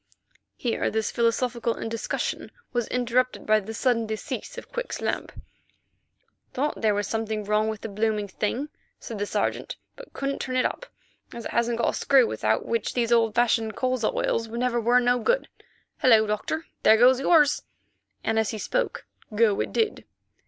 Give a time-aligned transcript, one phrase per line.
[0.55, 5.31] Here this philosophical discussion was interrupted by the sudden decease of Quick's lamp.
[6.55, 8.69] "Thought there was something wrong with the blooming thing,"
[8.99, 10.87] said the Sergeant, "but couldn't turn it up,
[11.31, 14.99] as it hasn't got a screw, without which these old fashioned colza oils never were
[14.99, 15.47] no good.
[16.01, 16.25] Hullo!
[16.25, 17.61] Doctor, there goes yours,"
[18.23, 19.05] and as he spoke,
[19.35, 20.03] go it did.